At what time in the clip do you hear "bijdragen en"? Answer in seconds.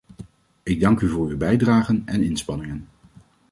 1.37-2.21